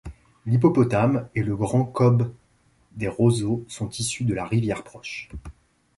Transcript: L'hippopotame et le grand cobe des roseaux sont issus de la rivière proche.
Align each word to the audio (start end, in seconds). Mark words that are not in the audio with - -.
L'hippopotame 0.47 1.29
et 1.35 1.43
le 1.43 1.55
grand 1.55 1.85
cobe 1.85 2.33
des 2.93 3.07
roseaux 3.07 3.63
sont 3.67 3.87
issus 3.91 4.23
de 4.23 4.33
la 4.33 4.47
rivière 4.47 4.83
proche. 4.83 5.29